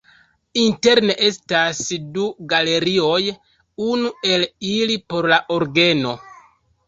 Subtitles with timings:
[0.59, 1.81] Interne estas
[2.15, 3.19] du galerioj,
[3.89, 6.15] unu el ili por la orgeno.